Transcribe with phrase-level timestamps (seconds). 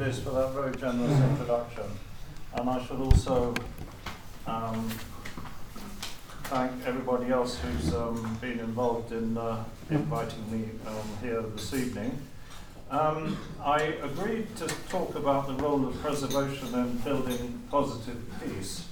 [0.00, 1.84] Liz, for that very generous introduction.
[2.54, 3.54] And I should also
[4.46, 4.88] um,
[6.44, 12.18] thank everybody else who's um, been involved in uh, inviting me um, here this evening.
[12.90, 18.86] Um, I agreed to talk about the role of preservation in building positive peace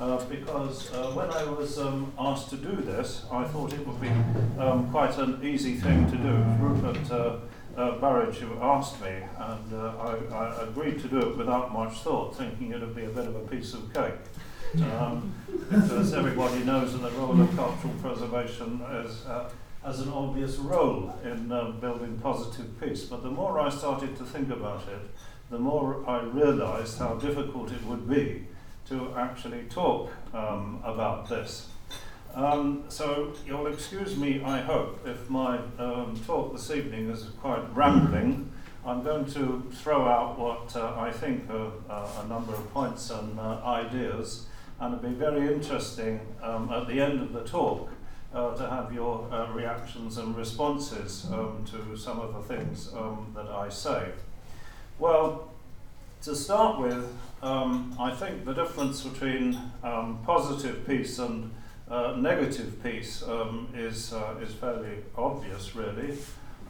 [0.00, 4.00] uh, because uh, when I was um, asked to do this, I thought it would
[4.00, 4.08] be
[4.58, 6.34] um, quite an easy thing to do.
[6.58, 7.36] Rupert uh,
[7.76, 12.36] uh, who asked me, and uh, I, I agreed to do it without much thought,
[12.36, 14.14] thinking it would be a bit of a piece of cake.
[14.82, 15.32] Um,
[15.70, 19.50] because everybody knows the role of cultural preservation is, uh,
[19.84, 23.04] has an obvious role in uh, building positive peace.
[23.04, 25.00] But the more I started to think about it,
[25.50, 28.46] the more I realized how difficult it would be
[28.88, 31.68] to actually talk um, about this.
[32.34, 37.62] Um, so you'll excuse me, I hope, if my um, talk this evening is quite
[37.76, 38.50] rambling.
[38.84, 43.10] I'm going to throw out what uh, I think are uh, a number of points
[43.10, 44.46] and uh, ideas,
[44.80, 47.88] and it'll be very interesting um, at the end of the talk
[48.34, 53.32] uh, to have your uh, reactions and responses um, to some of the things um,
[53.36, 54.08] that I say.
[54.98, 55.50] Well,
[56.22, 57.06] to start with,
[57.42, 59.56] um, I think the difference between
[60.24, 61.52] positive peace and
[61.90, 66.16] uh, negative peace um, is, uh, is fairly obvious, really.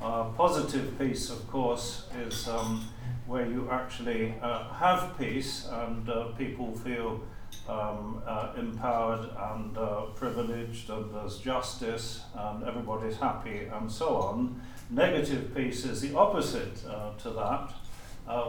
[0.02, 2.84] Uh, positive peace, of course, is um,
[3.26, 7.22] where you actually uh, have peace and uh, people feel
[7.68, 8.20] um,
[8.58, 14.60] empowered and privileged, and there's justice, and everybody's happy, and so on.
[14.90, 16.76] Negative peace is the opposite
[17.18, 17.72] to that,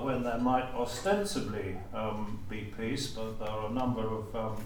[0.04, 4.58] when there might ostensibly um, be peace, but there are a number of um,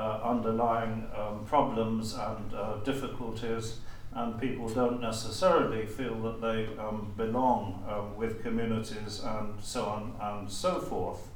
[0.00, 3.80] underlying um, problems and uh, difficulties,
[4.14, 10.14] and people don't necessarily feel that they um, belong um, with communities and so on
[10.20, 11.28] and so forth.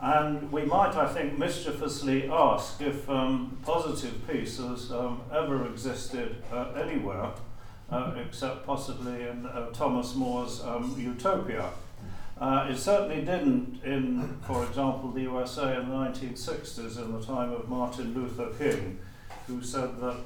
[0.00, 6.42] And we might, I think, mischievously ask if um, positive peace has um, ever existed
[6.52, 7.30] uh, anywhere,
[7.90, 11.70] uh, except possibly in uh, Thomas More's um, Utopia.
[12.40, 17.52] Uh, it certainly didn't in, for example, the USA in the 1960s in the time
[17.52, 18.98] of Martin Luther King,
[19.46, 20.16] who said that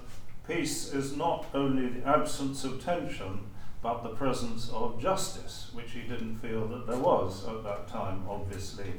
[0.47, 3.41] peace is not only the absence of tension,
[3.83, 8.25] but the presence of justice, which he didn't feel that there was at that time,
[8.29, 8.93] obviously,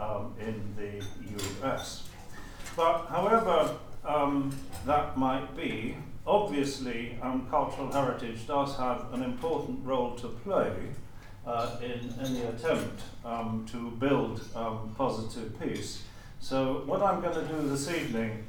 [0.00, 1.02] um, in the
[1.64, 2.08] US.
[2.76, 4.54] But however um,
[4.84, 5.96] that might be,
[6.26, 10.72] obviously um, cultural heritage does have an important role to play
[11.48, 16.02] uh, in any attempt um, to build um, positive peace.
[16.40, 18.44] So, what I'm going to do this evening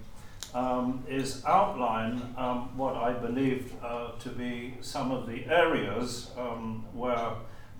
[0.54, 6.86] um, is outline um, what I believe uh, to be some of the areas um,
[6.94, 7.32] where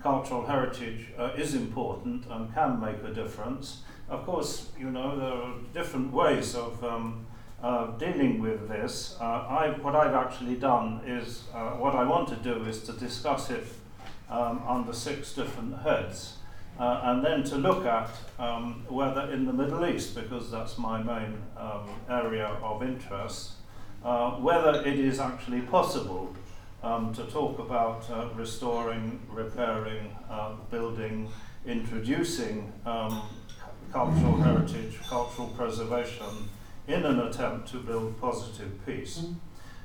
[0.02, 3.82] cultural heritage uh, is important and can make a difference.
[4.08, 7.26] Of course, you know, there are different ways of um,
[7.62, 9.18] uh, dealing with this.
[9.20, 12.94] Uh, I, what I've actually done is, uh, what I want to do is to
[12.94, 13.66] discuss it
[14.30, 16.36] um, under six different heads.
[16.80, 21.02] Uh, and then to look at um, whether in the Middle East, because that's my
[21.04, 23.52] main um, area of interest,
[24.04, 26.34] uh, whether it is actually possible
[26.82, 31.30] um, to talk about uh, restoring, repairing, uh, building,
[31.66, 33.24] introducing um,
[33.92, 36.50] cultural heritage, cultural preservation
[36.88, 39.26] in an attempt to build positive peace.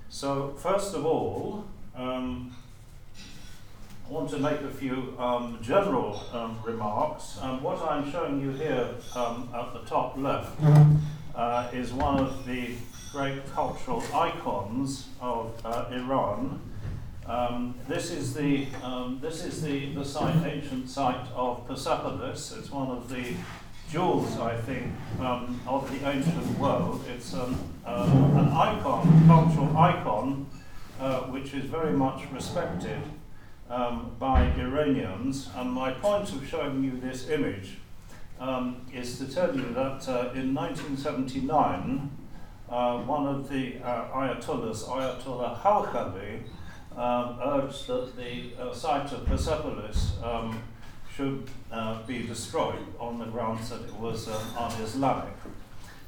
[0.09, 1.65] So, first of all,
[1.97, 2.55] um,
[4.06, 7.38] I want to make a few um, general um, remarks.
[7.41, 10.60] Um, what I'm showing you here um, at the top left
[11.34, 12.75] uh, is one of the
[13.12, 16.60] great cultural icons of uh, Iran.
[17.25, 22.53] Um, this is the um, this is the, the site, ancient site of Persepolis.
[22.59, 23.34] It's one of the
[23.91, 24.93] jewels, I think,
[25.66, 27.03] of the ancient world.
[27.09, 27.56] It's an,
[27.87, 28.06] uh,
[28.37, 30.47] an icon, cultural icon,
[31.00, 33.00] uh, which is very much respected
[33.70, 35.48] um, by Iranians.
[35.56, 37.78] And my point of showing you this image
[38.40, 42.11] um, is to tell you that uh, in 1979,
[42.69, 46.43] uh, one of the uh, Ayatollahs, Ayatollah Khalkhali,
[46.96, 50.62] um, urged that the uh, site of Persepolis um,
[51.14, 55.34] should uh, be destroyed on the grounds that it was un-Islamic.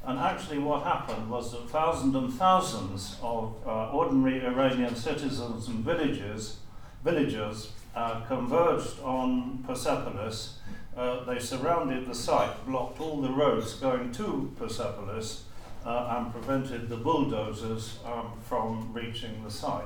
[0.05, 5.83] And actually what happened was that thousands and thousands of uh, ordinary Iranian citizens and
[5.83, 6.57] villages
[7.03, 10.57] villagers uh, converged on Persepolis.
[10.95, 15.43] Uh, they surrounded the site, blocked all the roads going to Persepolis,
[15.85, 19.85] uh, and prevented the bulldozers um, from reaching the site.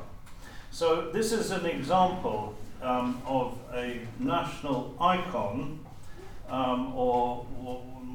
[0.72, 5.80] So, this is an example um, of a national icon
[6.50, 7.46] um, or,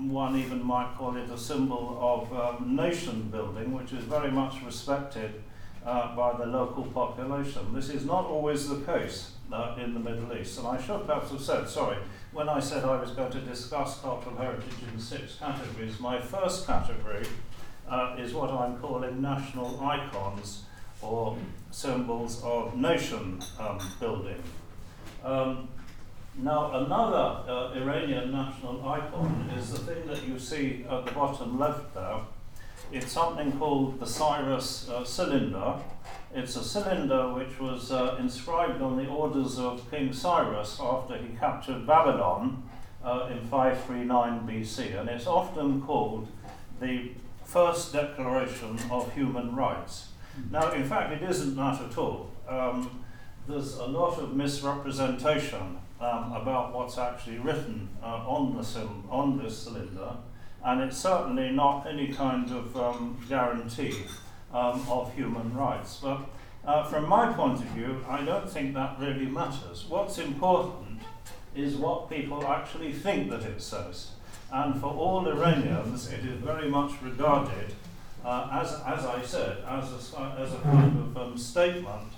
[0.08, 4.62] one even might call it a symbol of um, nation building, which is very much
[4.62, 5.42] respected
[5.86, 7.72] uh, by the local population.
[7.72, 11.30] This is not always the case uh, in the Middle East, and I should perhaps
[11.30, 11.98] have said, sorry,
[12.32, 16.66] when I said I was going to discuss cultural heritage in six categories, my first
[16.66, 17.24] category
[17.88, 20.64] uh, is what I'm calling national icons
[21.00, 21.38] or
[21.70, 24.42] symbols of nation um, building.
[25.22, 25.68] Um,
[26.38, 31.58] now, another uh, Iranian national icon is the thing that you see at the bottom
[31.58, 32.20] left there.
[32.92, 35.74] It's something called the Cyrus uh, cylinder.
[36.32, 41.36] It's a cylinder which was uh, inscribed on the orders of King Cyrus after he
[41.36, 42.62] captured Babylon
[43.04, 46.28] uh, in 539 BC, and it's often called
[46.80, 47.10] the
[47.44, 50.08] first declaration of human rights.
[50.50, 52.30] Now, in fact, it isn't that at all.
[52.48, 53.04] Um,
[53.48, 59.58] there's a lot of misrepresentation um, about what's actually written uh, on, the on this
[59.58, 60.16] cylinder,
[60.66, 64.02] and it's certainly not any kind of um, guarantee
[64.52, 66.00] um, of human rights.
[66.02, 66.28] But
[66.66, 69.86] uh, from my point of view, I don't think that really matters.
[69.88, 71.02] What's important
[71.54, 74.10] is what people actually think that it says.
[74.52, 77.72] And for all Iranians, it is very much regarded,
[78.24, 82.12] uh, as, as I said, as a, as a kind of um, statement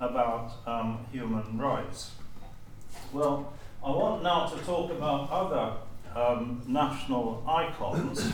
[0.00, 2.10] about um, human rights.
[3.10, 5.76] Well, I want now to talk about other
[6.16, 8.32] um, national icons.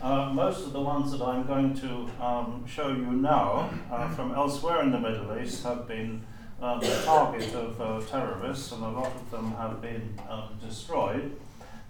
[0.00, 4.32] Uh, most of the ones that I'm going to um, show you now uh, from
[4.34, 6.22] elsewhere in the Middle East have been
[6.60, 11.36] um, the target of uh, terrorists, and a lot of them have been um, destroyed.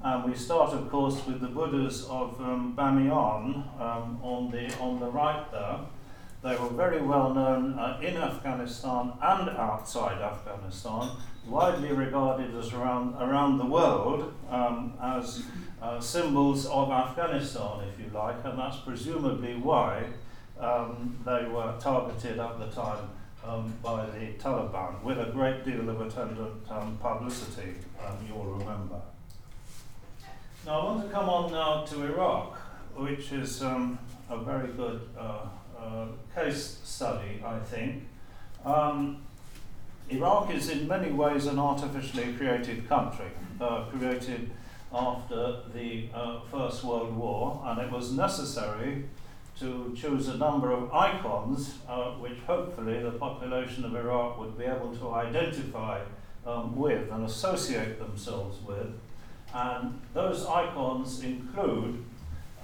[0.02, 5.00] And we start, of course, with the Buddhas of um, Bamiyan um, on, the, on
[5.00, 5.80] the right there.
[6.46, 11.10] They were very well known uh, in Afghanistan and outside Afghanistan,
[11.44, 15.42] widely regarded as around, around the world um, as
[15.82, 20.04] uh, symbols of Afghanistan, if you like, and that's presumably why
[20.60, 23.10] um, they were targeted at the time
[23.44, 27.74] um, by the Taliban with a great deal of attendant um, publicity,
[28.06, 29.00] um, you'll remember.
[30.64, 32.56] Now, I want to come on now to Iraq,
[32.94, 33.98] which is um,
[34.30, 35.46] a very good uh,
[35.78, 38.04] uh, case study, I think.
[38.64, 39.22] Um,
[40.08, 43.30] Iraq is in many ways an artificially created country,
[43.60, 44.50] uh, created
[44.92, 49.04] after the uh, First World War, and it was necessary
[49.58, 54.64] to choose a number of icons uh, which hopefully the population of Iraq would be
[54.64, 56.00] able to identify
[56.46, 58.92] um, with and associate themselves with.
[59.54, 62.04] And those icons include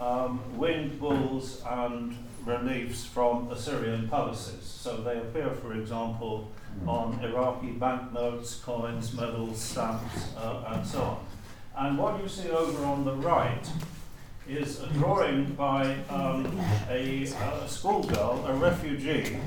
[0.00, 4.65] um, winged bulls and reliefs from Assyrian palaces.
[4.65, 6.50] So they appear, for example,
[6.87, 11.19] on Iraqi banknotes, coins, medals, stamps, uh, and so on.
[11.77, 13.67] And what you see over on the right
[14.49, 19.39] is a drawing by um, a, a schoolgirl, a refugee,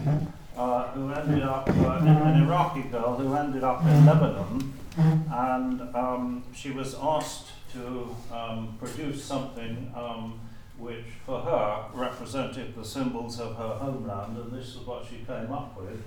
[0.57, 6.44] uh, who ended up, uh, an Iraqi girl who ended up in Lebanon, and um,
[6.53, 10.39] she was asked to um, produce something um,
[10.85, 15.51] which for her represented the symbols of her homeland, and this is what she came
[15.51, 16.01] up with.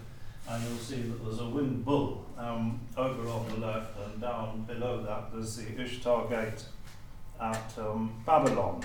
[0.48, 4.62] And you'll see that there's a winged bull um, over on the left, and down
[4.62, 6.64] below that there's the Ishtar Gate
[7.40, 8.82] at um, Babylon.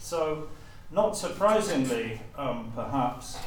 [0.00, 0.48] So,
[0.90, 3.38] not surprisingly, um, perhaps,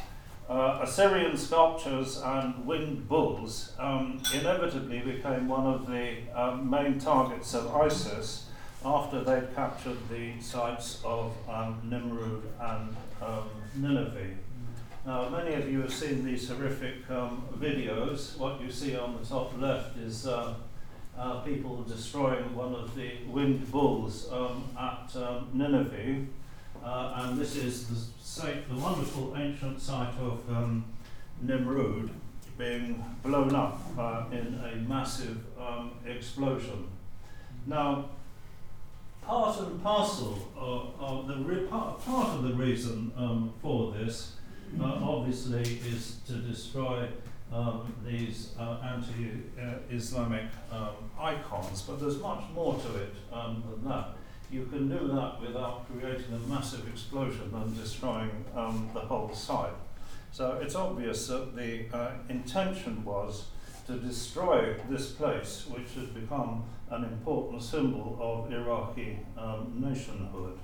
[0.48, 7.54] uh, Assyrian sculptures and winged bulls um, inevitably became one of the um, main targets
[7.54, 8.46] of ISIS
[8.84, 14.34] after they'd captured the sites of um, Nimrud and um, Nineveh.
[15.06, 18.36] Now, many of you have seen these horrific um, videos.
[18.38, 20.54] What you see on the top left is uh,
[21.18, 26.26] uh, people destroying one of the winged bulls um, at um, Nineveh.
[26.84, 30.40] Uh, and this is the, site, the wonderful ancient site of
[31.44, 32.10] Nimrud
[32.58, 35.38] being blown up uh, in a massive
[36.06, 36.88] explosion.
[37.66, 38.10] Now,
[39.22, 44.32] part and parcel of, of the re- part, part of the reason um, for this,
[44.80, 47.08] uh, obviously, is to destroy
[47.52, 51.82] um, these uh, anti-Islamic um, icons.
[51.82, 54.08] But there's much more to it um, than that.
[54.50, 59.72] You can do that without creating a massive explosion and destroying um, the whole site.
[60.30, 63.46] So it's obvious that the uh, intention was
[63.86, 70.58] to destroy this place, which had become an important symbol of Iraqi um, nationhood.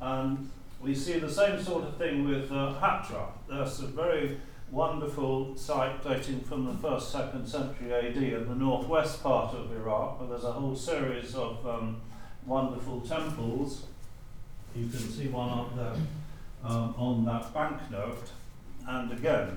[0.00, 3.28] And we see the same sort of thing with uh, Hatra.
[3.48, 4.38] There's a very
[4.70, 10.18] wonderful site dating from the first, second century AD in the northwest part of Iraq,
[10.18, 12.00] where there's a whole series of um,
[12.44, 13.84] wonderful temples.
[14.74, 15.94] You can see one up there
[16.64, 18.30] um, on that banknote.
[18.88, 19.56] And again,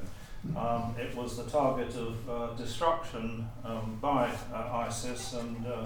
[0.55, 5.85] um, it was the target of uh, destruction um, by uh, ISIS, and uh,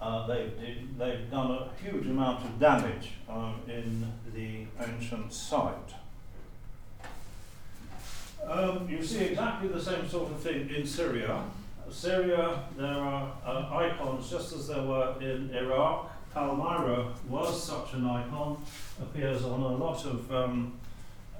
[0.00, 5.94] uh, they've, they've done a huge amount of damage uh, in the ancient site.
[8.46, 11.42] Um, you see exactly the same sort of thing in Syria.
[11.90, 16.12] Syria, there are uh, icons just as there were in Iraq.
[16.32, 18.62] Palmyra was such an icon,
[19.00, 20.72] appears on a lot of um,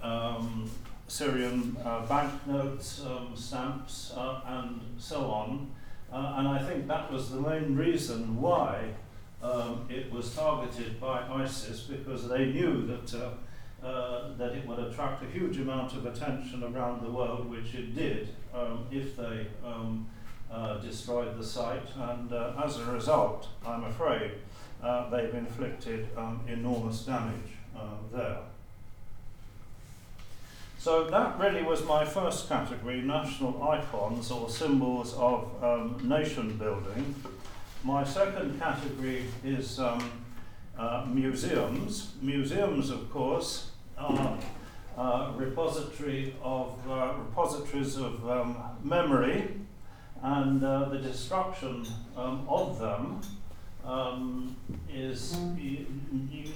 [0.03, 0.71] um,
[1.09, 5.71] Syrian uh, banknotes, um, stamps, uh, and so on.
[6.13, 8.93] Uh, and I think that was the main reason why
[9.43, 13.07] um, it was targeted by ISIS because they knew that,
[14.39, 18.29] that it would attract a huge amount of attention around the world, which it did
[18.55, 20.09] um, if they um,
[20.83, 21.89] destroyed the site.
[21.97, 24.33] And as a result, I'm afraid,
[25.11, 27.53] they've inflicted um, enormous damage
[28.13, 28.39] there.
[30.87, 37.13] So that really was my first category, national icons or symbols of um, nation building.
[37.83, 40.09] My second category is um,
[40.79, 42.13] uh, museums.
[42.23, 44.39] Museums, of course, are
[44.97, 49.57] uh, repository of uh, repositories of um, memory,
[50.23, 51.85] and uh, the destruction
[52.17, 53.21] um, of them
[53.85, 54.55] um,
[54.89, 55.37] is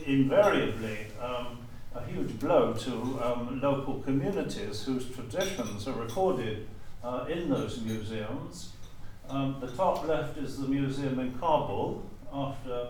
[0.07, 1.59] invariably um,
[1.95, 2.93] a huge blow to
[3.23, 6.67] um, local communities whose traditions are recorded
[7.03, 8.73] uh, in those museums.
[9.29, 12.89] Um, the top left is the museum in Kabul after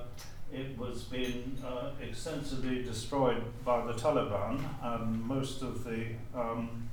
[0.52, 6.88] it was being uh, extensively destroyed by the Taliban and most of the um,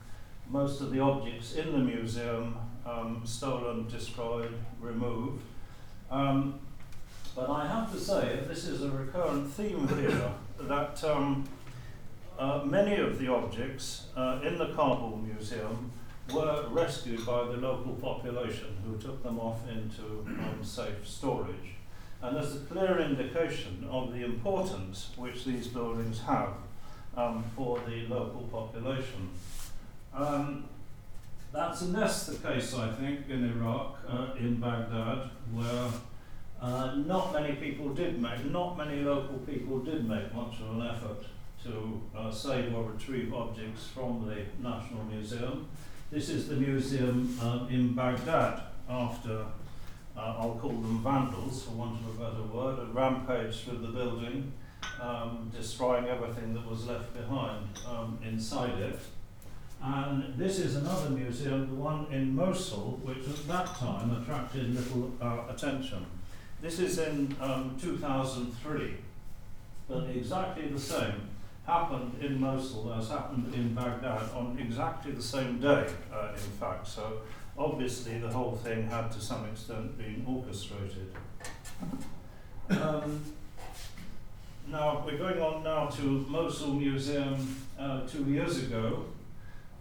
[0.50, 5.44] most of the objects in the museum um, stolen, destroyed, removed.
[6.10, 6.60] Um,
[7.36, 11.44] but I have to say, this is a recurrent theme here, that um,
[12.38, 15.92] uh, many of the objects uh, in the Kabul Museum
[16.32, 21.76] were rescued by the local population who took them off into um, safe storage.
[22.22, 26.54] And there's a clear indication of the importance which these buildings have
[27.16, 29.30] um, for the local population.
[30.14, 30.66] Um,
[31.54, 35.90] that's less the case, I think, in Iraq, uh, in Baghdad, where
[36.62, 40.88] uh, not many people did make, not many local people did make much of an
[40.88, 41.24] effort
[41.64, 45.68] to uh, save or retrieve objects from the National Museum.
[46.12, 49.46] This is the museum um, in Baghdad after,
[50.16, 53.90] uh, I'll call them vandals for want of a better word, a rampage through the
[53.90, 54.54] building,
[55.02, 59.00] um, destroying everything that was left behind um, inside it.
[59.82, 65.12] And this is another museum, the one in Mosul, which at that time attracted little
[65.22, 66.06] uh, attention.
[66.62, 68.96] This is in um, 2003,
[69.88, 71.30] but exactly the same
[71.68, 76.88] happened in Mosul as happened in Baghdad on exactly the same day, uh, in fact.
[76.88, 77.20] So
[77.58, 81.12] obviously the whole thing had to some extent been orchestrated.
[82.70, 83.22] Um,
[84.70, 89.06] now we're going on now to Mosul Museum uh, two years ago.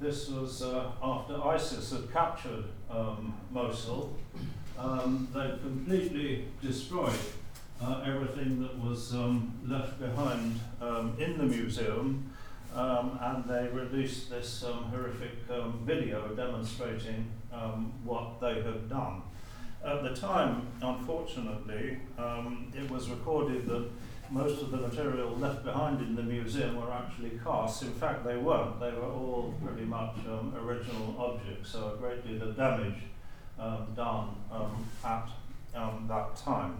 [0.01, 4.13] This was uh, after ISIS had captured um, Mosul.
[4.79, 7.19] Um, they completely destroyed
[7.83, 12.31] uh, everything that was um, left behind um, in the museum,
[12.75, 17.31] um, and they released this um, horrific um, video demonstrating
[18.05, 19.23] what they had done.
[19.85, 21.99] At the time, unfortunately,
[22.75, 23.89] it was recorded that
[24.31, 27.83] most of the material left behind in the museum were actually casts.
[27.83, 28.79] In fact, they weren't.
[28.81, 32.99] They were all pretty much um, original objects, so a great deal of damage
[33.59, 35.29] um, done um, at
[36.09, 36.77] that time.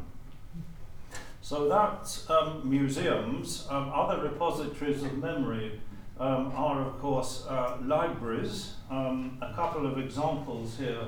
[1.49, 5.81] So that um, museums, um, other repositories of memory
[6.19, 8.73] um, are of course uh, libraries.
[8.91, 11.05] Um, a couple of examples here.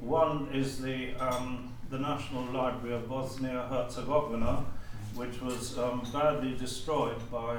[0.00, 4.64] One is the, um, the National Library of Bosnia-Herzegovina,
[5.16, 7.58] which was um, badly destroyed by,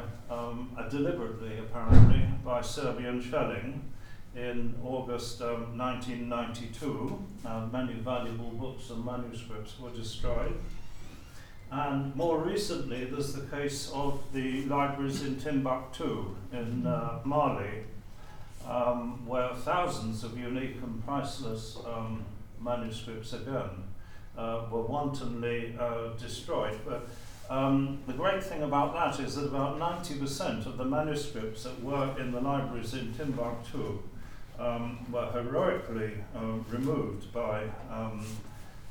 [0.89, 3.84] deliberately apparently, by Serbian shelling
[4.36, 7.24] in August um, 1992.
[7.46, 10.58] Uh, many valuable books and manuscripts were destroyed.
[11.75, 17.84] And more recently, there's the case of the libraries in Timbuktu in uh, Mali,
[18.65, 22.24] um, where thousands of unique and priceless um,
[22.62, 23.84] manuscripts again
[24.38, 26.79] uh, were wantonly uh, destroyed.
[26.88, 27.10] But
[27.50, 32.15] um, the great thing about that is that about 90% of the manuscripts that were
[32.17, 34.00] in the libraries in Timbuktu
[34.58, 36.39] um, were heroically uh,
[36.70, 38.25] removed by um,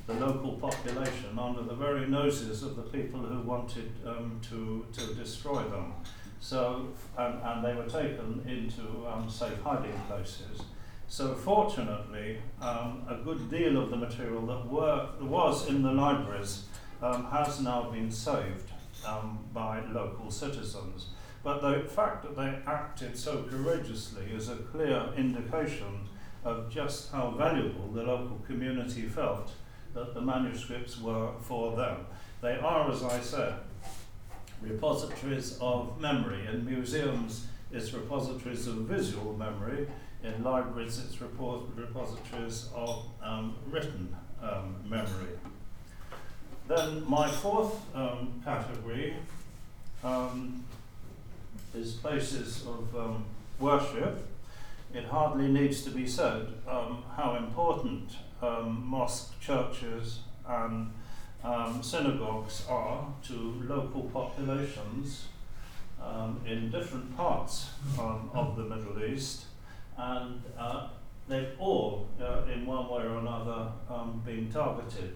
[0.07, 5.13] the local population under the very noses of the people who wanted um, to, to
[5.15, 5.93] destroy them.
[6.39, 10.61] So, and, and they were taken into um, safe hiding places.
[11.07, 16.65] So, fortunately, um, a good deal of the material that were, was in the libraries
[17.01, 18.69] um, has now been saved
[19.07, 21.07] um, by local citizens.
[21.43, 26.07] But the fact that they acted so courageously is a clear indication
[26.43, 29.51] of just how valuable the local community felt
[29.95, 32.05] that the manuscripts were for them.
[32.41, 33.53] They are, as I said,
[34.61, 36.45] repositories of memory.
[36.51, 39.87] In museums, it's repositories of visual memory.
[40.23, 45.39] In libraries, it's repositories of um, written um, memory.
[46.67, 49.15] Then my fourth um, category
[50.03, 50.63] um,
[51.73, 53.25] is places of um,
[53.59, 54.27] worship.
[54.93, 58.11] It hardly needs to be said um, how important
[58.45, 60.91] um, mosques, churches, and
[61.43, 65.27] um, synagogues are to local populations
[66.01, 69.45] um, in different parts um, of the Middle East,
[69.97, 70.87] and uh,
[71.27, 75.15] they've all, uh, in one way or another, um, been targeted.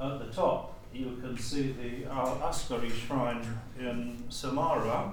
[0.00, 3.44] At the top, you can see the Al Askari shrine
[3.78, 5.12] in Samarra,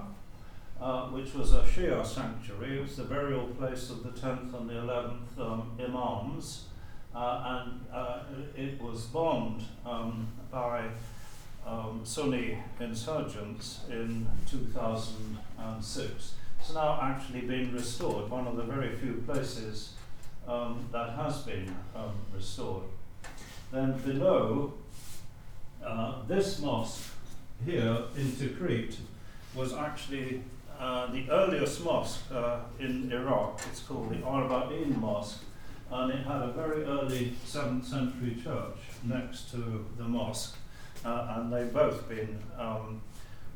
[0.80, 2.78] uh, which was a Shia sanctuary.
[2.78, 6.75] It was the burial place of the 10th and the 11th um, Imams uh,
[7.16, 8.18] and uh,
[8.54, 10.84] it was bombed um, by
[11.66, 16.34] um, Sunni insurgents in 2006.
[16.60, 19.94] It's now actually been restored, one of the very few places
[20.46, 22.84] um, that has been um, restored.
[23.72, 24.74] Then below,
[25.84, 27.12] uh, this mosque
[27.64, 28.96] here in Tikrit
[29.54, 30.42] was actually
[30.78, 33.60] uh, the earliest mosque uh, in Iraq.
[33.70, 35.42] It's called the Arba'in Mosque
[35.90, 40.56] and it had a very early 7th century church next to the mosque,
[41.04, 43.00] uh, and they've both been um,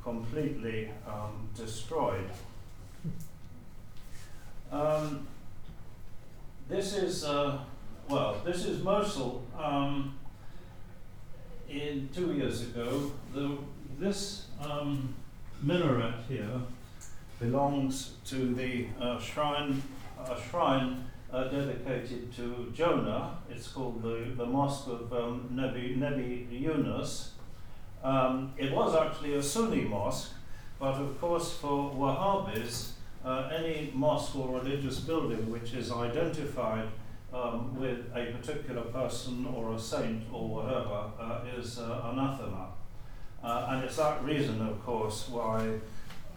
[0.03, 2.31] completely um, destroyed.
[4.71, 5.27] Um,
[6.69, 7.59] this is, uh,
[8.09, 9.43] well, this is Mosul.
[9.59, 10.17] Um,
[11.69, 13.59] in two years ago, the,
[13.99, 15.15] this um,
[15.63, 16.61] minaret here
[17.41, 19.83] belongs to the uh, shrine,
[20.19, 23.39] uh, shrine uh, dedicated to Jonah.
[23.51, 27.33] It's called the, the Mosque of um, Nebi, Nebi Yunus.
[28.03, 30.33] Um, it was actually a Sunni mosque,
[30.79, 32.93] but of course, for Wahhabis,
[33.25, 36.89] uh, any mosque or religious building which is identified
[37.33, 42.69] um, with a particular person or a saint or whatever uh, is uh, anathema.
[43.43, 45.79] Uh, and it's that reason, of course, why,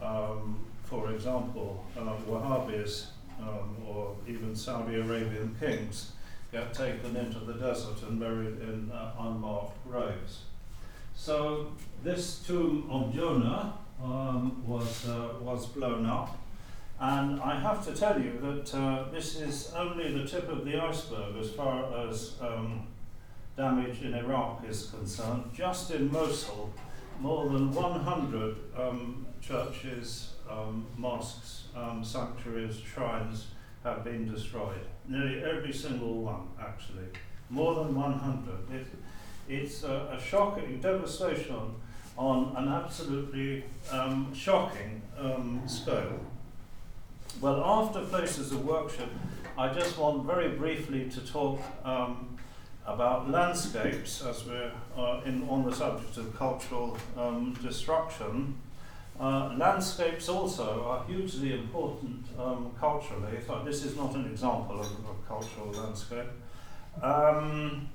[0.01, 3.07] um, for example, uh, Wahhabis
[3.41, 6.11] um, or even Saudi Arabian kings
[6.51, 10.41] get taken into the desert and buried in uh, unmarked graves.
[11.15, 11.71] So
[12.03, 16.37] this tomb of Jonah um, was, uh, was blown up.
[16.99, 20.79] And I have to tell you that uh, this is only the tip of the
[20.79, 22.87] iceberg as far as um,
[23.57, 25.45] damage in Iraq is concerned.
[25.53, 26.71] Just in Mosul,
[27.19, 33.47] more than 100 um, churches, um, mosques, um, sanctuaries, shrines
[33.83, 34.85] have been destroyed.
[35.07, 37.07] Nearly every single one, actually.
[37.49, 38.71] More than 100.
[38.73, 38.87] It,
[39.47, 41.75] it's a, a, shocking devastation
[42.17, 46.19] on an absolutely um, shocking um, scale.
[47.41, 49.09] Well, after places of worship,
[49.57, 52.37] I just want very briefly to talk um,
[52.85, 58.55] about landscapes as we're uh, in, on the subject of cultural um, destruction.
[59.19, 63.37] Uh, landscapes also are hugely important um, culturally.
[63.45, 66.29] So this is not an example of a cultural landscape.
[67.01, 67.89] Um,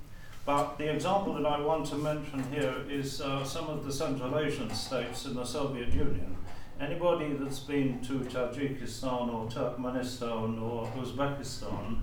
[0.46, 4.38] but the example that I want to mention here is uh, some of the Central
[4.38, 6.36] Asian states in the Soviet Union.
[6.80, 11.98] Anybody that's been to Tajikistan or Turkmenistan or Uzbekistan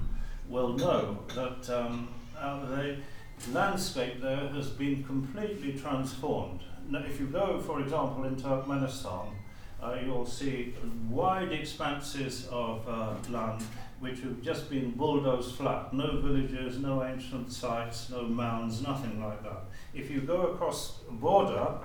[0.49, 2.97] will know that um, uh, the
[3.51, 6.60] landscape there has been completely transformed
[6.93, 9.28] if you go, for example, in Turkmenistan,
[9.82, 10.74] uh, you'll see
[11.10, 13.63] wide expanses of uh, land
[14.00, 15.93] which have just been bulldozed flat.
[15.93, 19.63] No villages, no ancient sites, no mounds, nothing like that.
[19.93, 21.76] If you go across border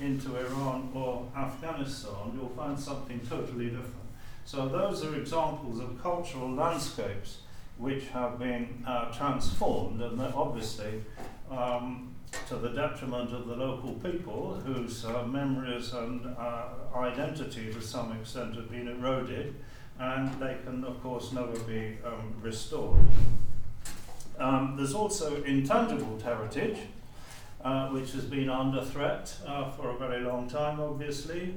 [0.00, 3.94] into Iran or Afghanistan, you'll find something totally different.
[4.44, 7.38] So those are examples of cultural landscapes
[7.78, 11.02] which have been uh, transformed, and obviously
[11.50, 12.14] um,
[12.48, 18.12] to the detriment of the local people whose uh, memories and uh, identity to some
[18.12, 19.54] extent have been eroded.
[19.98, 23.00] and they can, of course, never be um, restored.
[24.38, 26.78] Um, there's also intangible heritage,
[27.64, 31.54] uh, which has been under threat uh, for a very long time, obviously.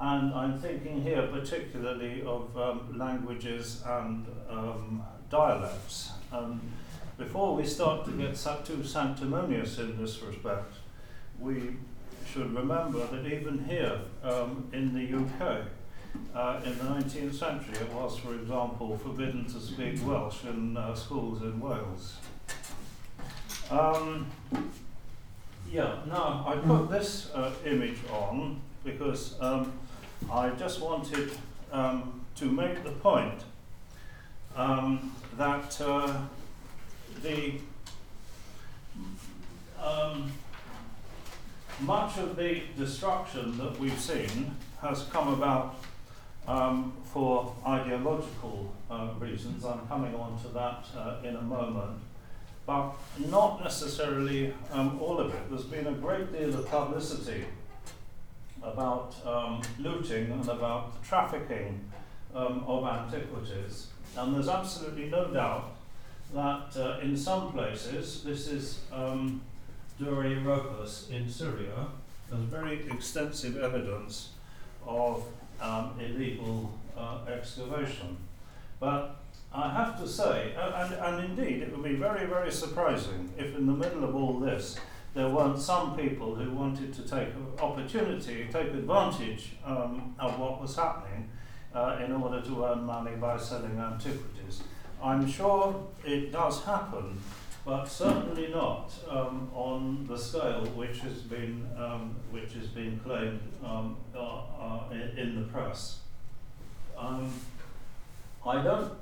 [0.00, 6.10] And I'm thinking here particularly of um, languages and um, dialects.
[7.18, 10.74] Before we start to get too sanctimonious in this respect,
[11.38, 11.76] we
[12.30, 15.62] should remember that even here um, in the UK,
[16.34, 20.94] uh, in the 19th century, it was, for example, forbidden to speak Welsh in uh,
[20.94, 22.18] schools in Wales.
[23.70, 24.26] Um,
[25.72, 29.72] yeah, now I put this uh, image on because um,
[30.30, 31.30] I just wanted
[31.72, 33.42] um, to make the point
[34.54, 36.18] um, that uh,
[37.26, 37.54] the
[39.82, 40.32] um,
[41.80, 45.76] much of the destruction that we've seen has come about
[46.46, 49.64] um, for ideological uh, reasons.
[49.64, 52.00] I'm coming on to that uh, in a moment.
[52.64, 52.94] But
[53.30, 55.50] not necessarily um, all of it.
[55.50, 57.44] There's been a great deal of publicity
[58.62, 61.80] about um, looting and about the trafficking
[62.34, 63.88] um, of antiquities.
[64.16, 65.75] And there's absolutely no doubt
[66.34, 69.40] that uh, in some places, this is um,
[69.98, 71.86] Dura Europos in Syria,
[72.30, 74.30] there's very extensive evidence
[74.86, 75.24] of
[75.60, 78.16] um, illegal uh, excavation.
[78.80, 79.16] But
[79.54, 83.66] I have to say, and, and indeed, it would be very, very surprising if in
[83.66, 84.76] the middle of all this
[85.14, 90.76] there weren't some people who wanted to take opportunity, take advantage um, of what was
[90.76, 91.30] happening
[91.74, 94.35] uh, in order to earn money by selling antiquities.
[95.02, 97.18] I'm sure it does happen,
[97.64, 103.40] but certainly not um, on the scale which has been um, which has been claimed
[103.64, 104.80] um, uh, uh,
[105.16, 106.00] in, the press.
[106.96, 107.32] Um,
[108.46, 108.92] I don't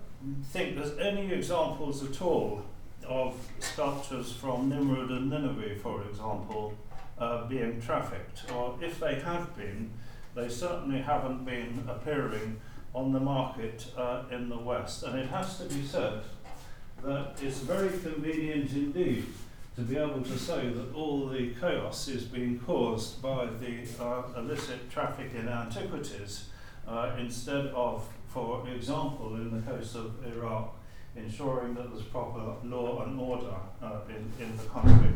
[0.47, 2.63] think there's any examples at all
[3.07, 6.75] of sculptures from Nimrud and Nineveh, for example,
[7.19, 9.91] uh, being trafficked, or if they have been,
[10.35, 12.61] they certainly haven't been appearing
[12.95, 15.03] on the market uh, in the West.
[15.03, 16.21] And it has to be said
[17.03, 19.27] that it's very convenient indeed
[19.77, 24.23] to be able to say that all the chaos is being caused by the uh,
[24.39, 26.47] illicit traffic in antiquities
[26.87, 30.77] uh, instead of, for example, in the case of Iraq,
[31.17, 35.11] ensuring that there's proper law and order uh, in, in the country.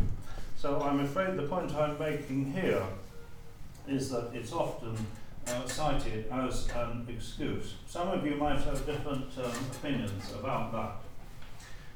[0.57, 2.83] So I'm afraid the point I'm making here
[3.87, 4.97] is that it's often
[5.49, 7.75] uh, cited as an excuse.
[7.87, 10.93] Some of you might have different um, opinions about that.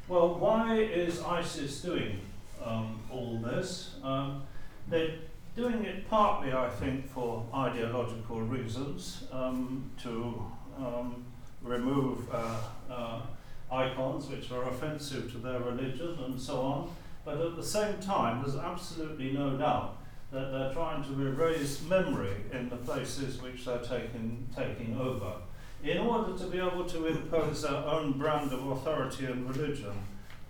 [0.09, 2.21] Well, why is ISIS doing
[2.65, 3.95] um, all this?
[4.03, 4.43] Um,
[4.89, 5.15] they're
[5.55, 10.45] doing it partly, I think, for ideological reasons, um, to
[10.79, 11.25] um,
[11.63, 12.57] remove uh,
[12.91, 13.21] uh,
[13.71, 16.91] icons which are offensive to their religion and so on.
[17.25, 19.97] But at the same time, there's absolutely no doubt
[20.33, 25.35] that they're trying to erase memory in the places which they're taking, taking over
[25.85, 29.93] in order to be able to impose their own brand of authority and religion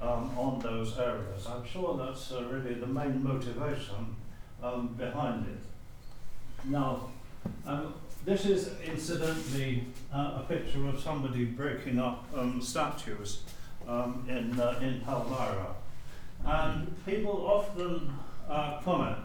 [0.01, 1.47] um, on those areas.
[1.47, 4.17] I'm sure that's uh, really the main motivation
[4.63, 6.69] um, behind it.
[6.69, 7.11] Now,
[7.67, 13.43] um, this is incidentally uh, a picture of somebody breaking up um, statues
[13.89, 15.75] um, in, uh, in Palmyra.
[16.45, 18.13] And people often
[18.49, 19.19] uh, comment,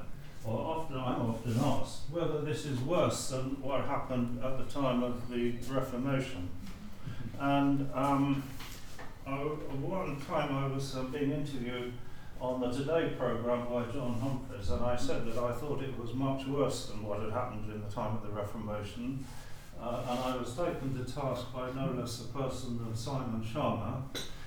[0.47, 5.03] or often I'm often asked, whether this is worse than what happened at the time
[5.03, 6.49] of the Reformation.
[7.39, 8.43] And um,
[9.25, 11.93] one time I was uh, being interviewed
[12.39, 16.13] on the Today programme by John Humphrys, and I said that I thought it was
[16.13, 19.25] much worse than what had happened in the time of the Reformation.
[19.81, 24.01] Uh, and I was taken to task by no less a person than Simon Schama,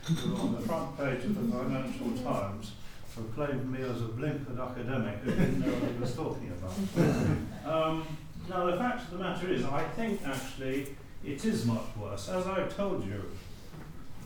[0.05, 2.73] who on the front page of the Financial Times
[3.15, 7.73] proclaimed me as a blinkered academic who didn't know what he was talking about.
[7.73, 8.07] Um,
[8.49, 12.29] now, the fact of the matter is, I think actually it is much worse.
[12.29, 13.31] As I've told you,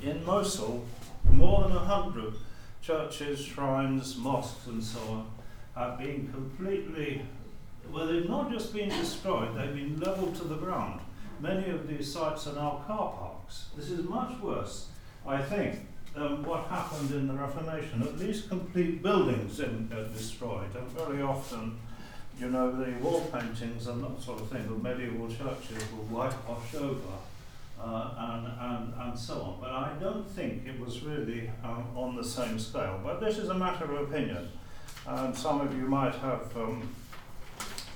[0.02, 0.84] in Mosul,
[1.30, 2.34] more than a hundred
[2.82, 5.26] churches, shrines, mosques, and so on
[5.74, 7.22] have been completely,
[7.90, 11.00] well, they've not just been destroyed, they've been leveled to the ground.
[11.40, 13.66] Many of these sites are now car parks.
[13.76, 14.88] This is much worse,
[15.26, 15.80] I think,
[16.14, 18.02] than what happened in the Reformation.
[18.02, 21.76] At least complete buildings in, uh, destroyed, and very often,
[22.38, 26.76] you know, the wall paintings and that sort of thing of medieval churches were whitewashed
[26.76, 27.14] over
[27.80, 29.56] uh, and, and, and so on.
[29.60, 33.00] But I don't think it was really um, on the same scale.
[33.02, 34.48] But this is a matter of opinion,
[35.06, 36.88] and some of you might have um,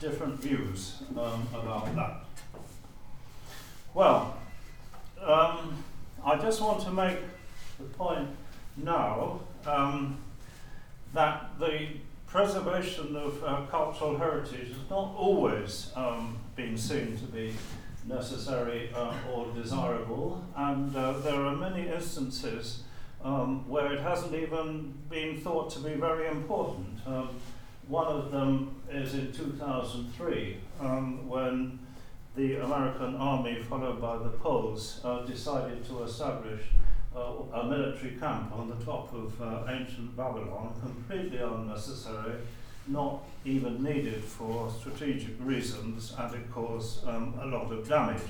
[0.01, 2.25] different views um, about that.
[3.95, 4.37] Well,
[5.21, 5.83] um,
[6.25, 7.19] I just want to make
[7.79, 8.29] the point
[8.77, 10.19] now um,
[11.15, 11.89] that the
[12.27, 17.55] preservation of uh, cultural heritage has not always um, been seen to be
[18.07, 22.83] necessary uh, or desirable, and uh, there are many instances
[23.25, 26.99] um, where it hasn't even been thought to be very important.
[27.07, 27.31] Um,
[27.87, 31.79] one of them is in 2003, um, when
[32.37, 36.61] the American army, followed by the Poles, uh, decided to establish
[37.17, 42.35] a military camp on the top of uh, ancient Babylon, completely unnecessary,
[42.87, 48.23] not even needed for strategic reasons, and it caused um, a lot of damage.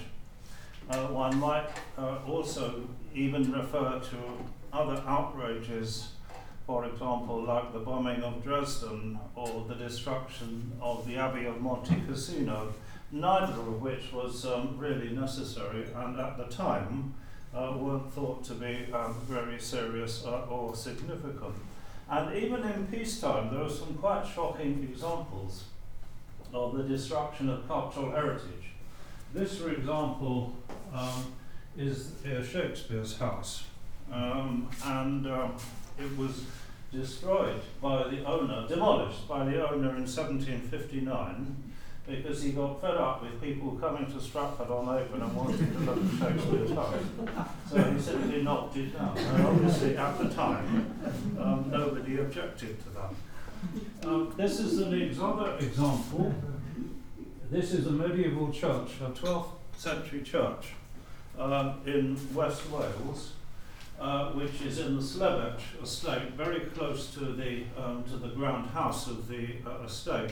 [0.91, 2.83] Uh, one might uh, also
[3.15, 4.17] even refer to
[4.73, 6.13] other outrages,
[6.67, 12.03] for example, like the bombing of Dresden or the destruction of the Abbey of Monte
[12.07, 12.73] Cassino,
[13.11, 17.15] neither of which was um, really necessary and at the time
[17.59, 21.55] uh, weren't thought to be um, very serious uh, or significant.
[22.11, 25.65] And even in peacetime, there are some quite shocking examples
[26.55, 28.73] of the destruction of cultural heritage.
[29.35, 30.55] This, for example,
[30.95, 31.33] um,
[31.77, 33.65] is uh, Shakespeare's house
[34.13, 35.57] um, and um,
[35.99, 36.45] it was
[36.93, 41.57] destroyed by the owner, demolished by the owner in 1759
[42.09, 45.79] because he got fed up with people coming to Stratford on Avon and wanting to
[45.81, 46.95] look at Shakespeare's house.
[47.71, 49.17] So he simply knocked it down.
[49.17, 50.95] And obviously, at the time,
[51.39, 54.09] um, nobody objected to that.
[54.09, 56.35] Um, this is an example.
[57.51, 60.73] This is a medieval church, a 12th century church
[61.39, 63.33] um, in West Wales
[64.01, 68.71] uh, which is in the Slebech estate, very close to the, um, to the ground
[68.71, 70.31] house of the uh, estate.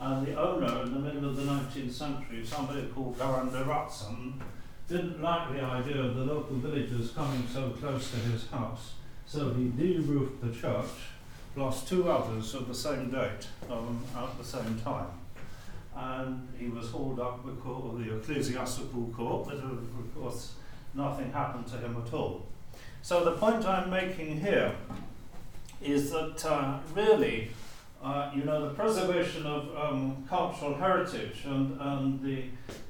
[0.00, 4.34] And the owner, in the middle of the 19th century, somebody called de Rutzen,
[4.88, 8.94] didn't like the idea of the local villagers coming so close to his house,
[9.26, 10.86] so he de-roofed the church,
[11.54, 15.08] plus two others of the same date um, at the same time.
[15.94, 20.52] And he was hauled up before the ecclesiastical court, but of course
[20.94, 22.46] nothing happened to him at all.
[23.02, 24.74] So the point I'm making here
[25.82, 27.50] is that uh, really,
[28.02, 32.44] uh, you know, the preservation of um, cultural heritage and, and the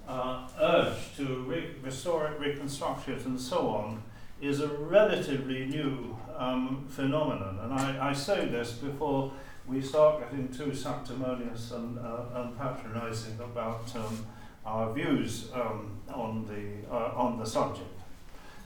[0.06, 4.02] uh, urge to re- restore it, reconstruct it, and so on
[4.40, 7.58] is a relatively new um, phenomenon.
[7.62, 9.32] And I, I say this before
[9.66, 14.26] we start getting too sanctimonious and, uh, and patronizing about um,
[14.64, 17.86] our views um, on, the, uh, on the subject.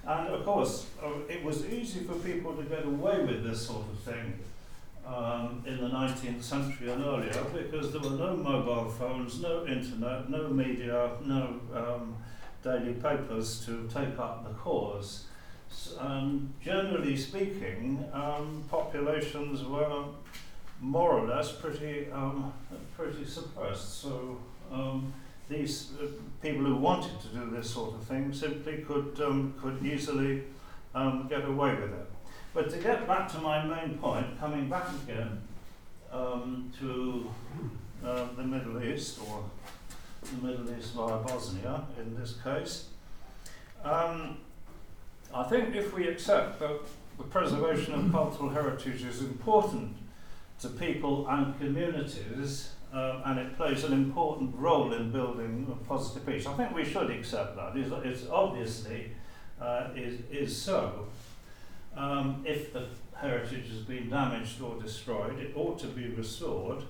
[0.07, 3.85] And of course, uh, it was easy for people to get away with this sort
[3.93, 4.39] of thing
[5.07, 10.31] um, in the 19th century and earlier because there were no mobile phones, no internet,
[10.31, 12.17] no media, no um,
[12.63, 15.25] daily papers to take up the cause.
[16.01, 20.05] And generally speaking, um, populations were
[20.81, 22.53] more or less pretty, um,
[22.97, 24.01] pretty suppressed.
[24.01, 24.39] So
[24.71, 25.13] um,
[25.49, 26.07] these uh,
[26.41, 30.45] people who wanted to do this sort of thing simply could, um, could easily
[31.29, 32.12] get away with it.
[32.55, 35.41] But to get back to my main point, coming back again
[36.13, 37.31] um, to
[38.05, 39.45] uh, the Middle East, or
[40.23, 42.89] the Middle East via Bosnia in this case,
[43.83, 44.37] um,
[45.35, 46.81] I think if we accept that
[47.17, 49.97] the preservation of cultural heritage is important
[50.61, 56.27] to people and communities, um, and it plays an important role in building a positive
[56.27, 56.47] peace.
[56.47, 57.75] I think we should accept that.
[57.75, 59.13] It's, it's obviously
[59.59, 61.07] uh, is, is so.
[61.97, 66.83] Um, if the heritage has been damaged or destroyed, it ought to be restored.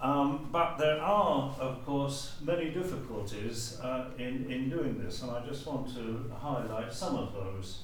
[0.00, 5.44] Um, but there are, of course, many difficulties uh, in, in doing this, and I
[5.46, 7.80] just want to highlight some of those.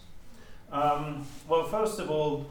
[0.73, 2.47] Um, well, first of all,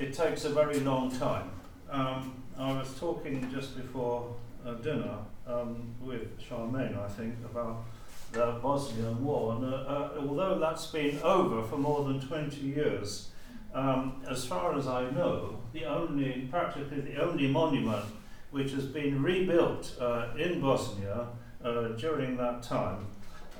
[0.00, 1.50] it takes a very long time.
[1.88, 4.34] Um, I was talking just before
[4.66, 7.84] uh, dinner um, with Charmaine, I think, about
[8.32, 9.54] the Bosnian War.
[9.54, 13.28] And uh, uh, although that's been over for more than 20 years,
[13.74, 18.04] um, as far as I know, the only, practically the only monument
[18.50, 21.26] which has been rebuilt uh, in Bosnia
[21.62, 23.06] uh, during that time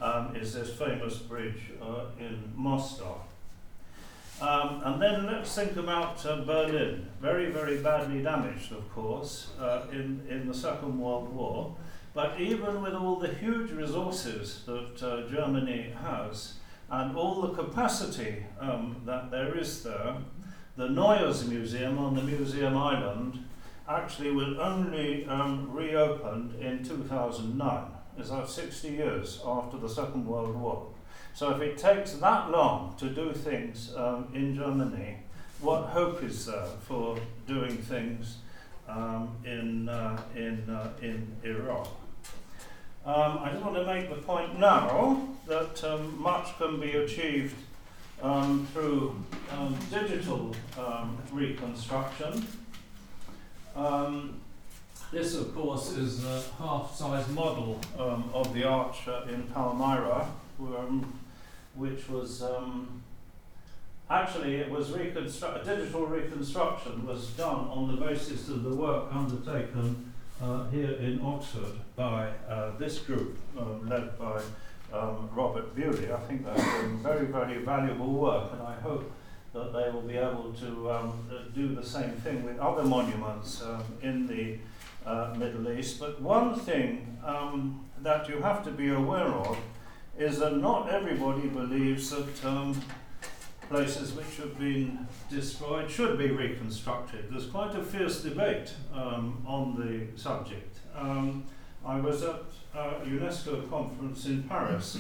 [0.01, 3.17] um, is this famous bridge uh, in Mostar.
[4.41, 7.07] Um, and then let's think about Berlin.
[7.21, 9.49] Very, very badly damaged, of course,
[9.91, 11.75] in, in the Second World War.
[12.15, 16.55] But even with all the huge resources that uh, Germany has
[16.91, 20.17] and all the capacity um, that there is there,
[20.77, 23.45] the Neues Museum on the Museum Island
[23.89, 27.85] actually was only um, reopened in 2009.
[28.19, 30.89] Is that 60 years after the Second World War?
[31.35, 35.19] So if it takes that long to do things um, in Germany,
[35.61, 37.17] what hope is there for
[37.47, 38.39] doing things
[38.89, 41.89] um, in, uh, in, uh, in Iraq?
[43.05, 47.57] Um, I just want to make the point now that um, much can be achieved
[48.23, 49.17] um, through
[49.53, 52.47] um, digital um, reconstruction.
[55.11, 60.29] This, of course, is a half-size model um, of the arch in Palmyra,
[61.75, 63.03] which was um,
[64.11, 70.13] actually it was reconstru- digital reconstruction was done on the basis of the work undertaken
[70.43, 74.41] uh, here in Oxford by uh, this group, uh, led by
[74.93, 76.13] um, Robert Bewley.
[76.13, 79.11] I think they're doing very, very valuable work, and I hope
[79.53, 83.83] that they will be able to um, do the same thing with other monuments um,
[84.03, 84.59] in the
[85.05, 85.99] uh, Middle East.
[85.99, 89.59] But one thing um, that you have to be aware of
[90.19, 92.81] is that not everybody believes that um,
[93.69, 97.27] places which have been destroyed should be reconstructed.
[97.31, 100.79] There's quite a fierce debate um, on the subject.
[100.97, 101.45] Um,
[101.85, 102.43] I was at
[102.75, 104.99] a UNESCO conference in Paris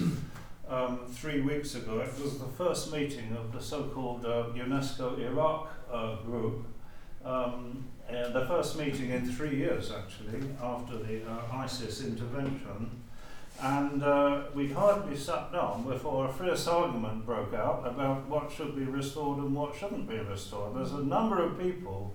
[0.68, 2.00] um, three weeks ago.
[2.00, 6.66] It was the first meeting of the so-called uh, UNESCO Iraq uh, group,
[7.24, 13.02] um, and the first meeting in three years actually after the uh, ISIS intervention.
[13.60, 18.76] And uh, we hardly sat down before a fierce argument broke out about what should
[18.76, 20.76] be restored and what shouldn't be restored.
[20.76, 22.14] There's a number of people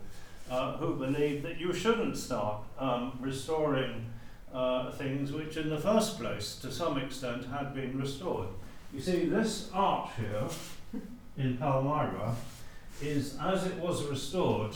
[0.49, 4.05] uh, who believe that you shouldn't start um, restoring
[4.53, 8.47] uh, things which, in the first place, to some extent, had been restored.
[8.93, 10.47] You see, this arch here
[11.37, 12.35] in Palmyra
[13.01, 14.75] is as it was restored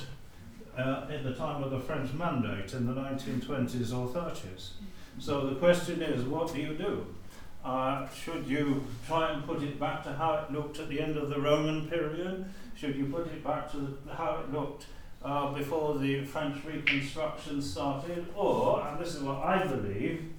[0.78, 4.72] uh, at the time of the French Mandate in the 1920s or 30s.
[5.20, 7.06] So the question is, what do you do?
[7.66, 11.18] Uh, should you try and put it back to how it looked at the end
[11.18, 12.46] of the Roman period?
[12.76, 14.86] Should you put it back to the, how it looked
[15.24, 18.28] uh, before the French Reconstruction started?
[18.36, 20.32] Or, and this is what I believe,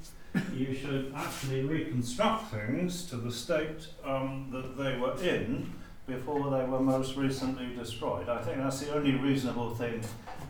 [0.54, 5.72] you should actually reconstruct things to the state um, that they were in
[6.06, 8.28] before they were most recently destroyed.
[8.28, 10.00] I think that's the only reasonable thing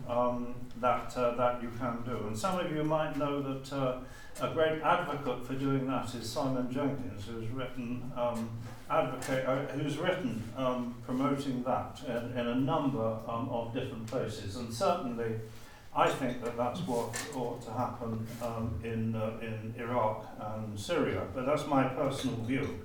[0.07, 2.27] um, that, uh, that you can do.
[2.27, 3.99] And some of you might know that uh,
[4.41, 8.49] a great advocate for doing that is Simon Jenkins, who's written um,
[8.89, 14.55] advocate, uh, who's written um, promoting that in, in a number um, of different places.
[14.55, 15.35] And certainly,
[15.95, 21.23] I think that that's what ought to happen um, in uh, in Iraq and Syria.
[21.33, 22.79] But that's my personal view.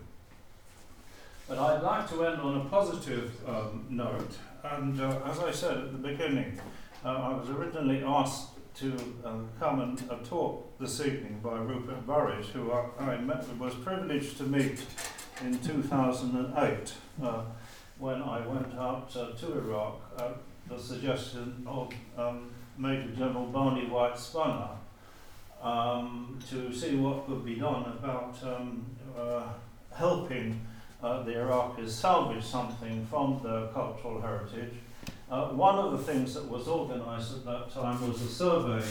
[1.46, 4.38] But I'd like to end on a positive um, note.
[4.64, 6.59] And uh, as I said at the beginning,
[7.04, 12.06] uh, I was originally asked to um, come and uh, talk this evening by Rupert
[12.06, 14.84] Burridge, who I, I met, was privileged to meet
[15.42, 17.42] in 2008 uh,
[17.98, 20.36] when I went out uh, to Iraq at
[20.68, 24.70] the suggestion of um, Major General Barney White-Spunner
[25.62, 28.84] um, to see what could be done about um,
[29.16, 29.42] uh,
[29.92, 30.60] helping
[31.02, 34.72] uh, the Iraqis salvage something from their cultural heritage.
[35.35, 38.87] Uh, one of the things that was organised at that time was a survey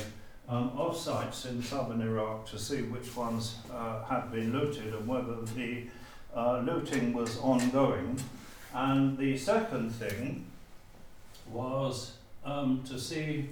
[0.49, 5.07] um, of sites in southern Iraq to see which ones uh, had been looted and
[5.07, 5.85] whether the
[6.35, 8.19] uh, looting was ongoing.
[8.73, 10.43] And the second thing
[11.49, 13.47] was um, to see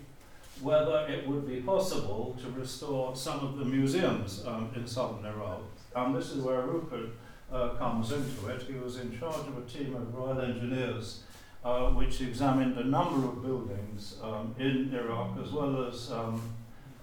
[0.60, 5.62] whether it would be possible to restore some of the museums um, in southern Iraq.
[5.96, 7.12] And this is where Rupert
[7.54, 8.64] uh, comes into it.
[8.64, 11.22] He was in charge of a team of Royal Engineers
[11.64, 16.42] uh, which examined a number of buildings um, in Iraq as well as um,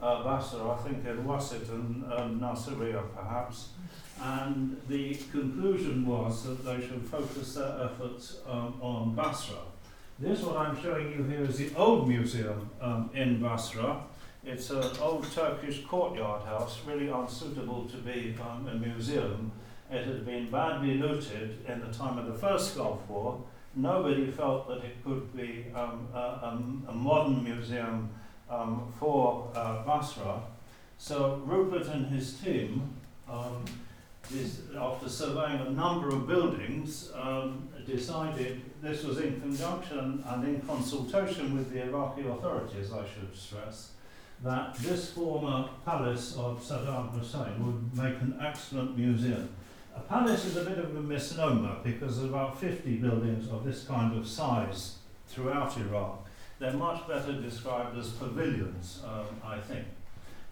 [0.03, 3.69] uh, Basra, I think in Wasit and um, Nasiriyah perhaps.
[4.21, 9.59] And the conclusion was that they should focus their efforts um, on Basra.
[10.19, 14.03] This, what I'm showing you here, is the old museum um, in Basra.
[14.45, 19.53] It's an old Turkish courtyard house, really unsuitable to be um, a museum.
[19.91, 23.41] It had been badly looted in the time of the First Gulf War.
[23.75, 28.11] Nobody felt that it could be um, a, a, a modern museum
[28.51, 30.41] um, for uh, Basra.
[30.99, 32.95] So Rupert and his team,
[33.31, 33.65] um,
[34.79, 41.57] after surveying a number of buildings, um, decided this was in conjunction and in consultation
[41.57, 43.93] with the Iraqi authorities, I should stress,
[44.43, 49.49] that this former palace of Saddam Hussein would make an excellent museum.
[49.99, 53.83] A palace is a bit of a misnomer because there's about 50 buildings of this
[53.83, 56.25] kind of size throughout Iraq.
[56.61, 59.87] They're much better described as pavilions, um, I think.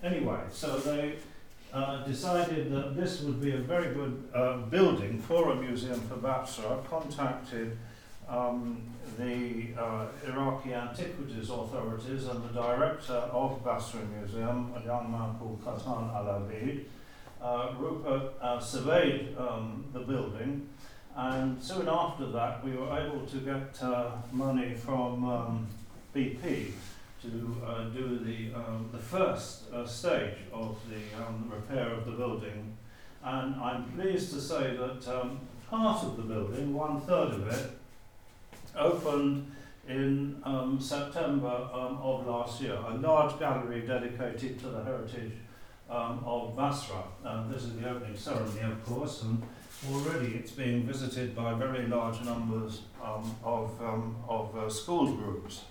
[0.03, 1.15] Anyway, so they,
[1.73, 6.17] uh, decided that this would be a very good uh, building for a museum for
[6.17, 7.77] Basra, contacted
[8.29, 8.83] um,
[9.17, 15.65] the uh, Iraqi Antiquities Authorities and the director of Basra Museum, a young man called
[15.65, 16.85] Qatan Al Abid.
[17.47, 20.69] Uh, Rupert uh, surveyed um, the building,
[21.15, 25.67] and soon after that, we were able to get uh, money from um,
[26.13, 26.73] BP
[27.23, 32.11] to uh, do the, um, the first uh, stage of the um, repair of the
[32.11, 32.77] building.
[33.23, 35.39] And I'm pleased to say that um,
[35.71, 37.71] part of the building, one third of it,
[38.77, 39.53] opened
[39.89, 45.35] in um, September um, of last year, a large gallery dedicated to the heritage
[45.91, 47.03] um, of Basra.
[47.51, 49.43] This is the opening ceremony, of course, and
[49.93, 55.63] already it's being visited by very large numbers um, of, um, of uh, school groups.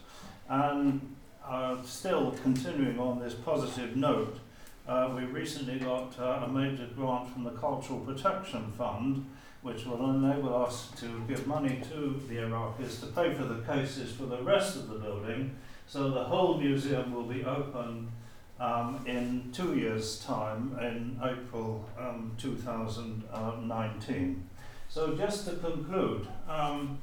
[0.48, 4.40] And uh, still continuing on this positive note,
[4.88, 9.26] uh, we recently got uh, a major grant from the Cultural Protection Fund,
[9.64, 14.12] which will enable us to give money to the Iraqis to pay for the cases
[14.12, 15.56] for the rest of the building,
[15.88, 18.10] so the whole museum will be open
[18.60, 24.50] um, in two years' time, in April um, 2019.
[24.90, 27.00] So just to conclude, um,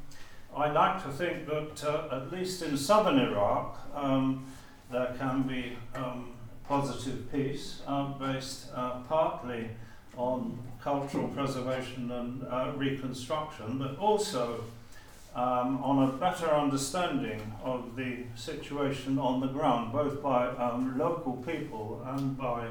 [0.57, 4.47] I like to think that uh, at least in southern Iraq um,
[4.91, 6.33] there can be um,
[6.69, 9.71] positive peace uh, based uh, partly
[10.17, 14.65] on cultural preservation and uh, reconstruction, but also
[15.35, 21.35] um, on a better understanding of the situation on the ground, both by um, local
[21.35, 22.69] people and by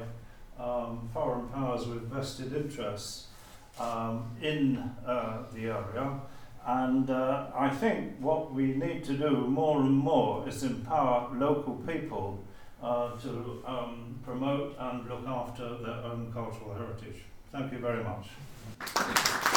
[0.58, 3.26] um, foreign powers with vested interests
[3.80, 6.20] um, in uh, the area.
[6.64, 11.74] And uh, I think what we need to do more and more is empower local
[11.86, 12.44] people
[12.80, 17.22] uh, to um, promote and look after their own cultural heritage.
[17.50, 19.50] Thank you very much.